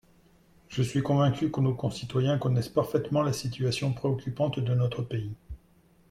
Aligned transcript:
Je 0.67 0.81
suis 0.81 1.03
convaincu 1.03 1.51
que 1.51 1.59
nos 1.61 1.75
concitoyens 1.75 2.39
connaissent 2.39 2.69
parfaitement 2.69 3.21
la 3.21 3.33
situation 3.33 3.93
préoccupante 3.93 4.57
de 4.59 4.73
notre 4.73 5.03
pays. 5.03 5.35